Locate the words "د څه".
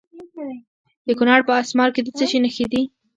2.03-2.25